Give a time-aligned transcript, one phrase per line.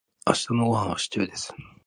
[0.25, 1.53] 明日のごはんはシチューです。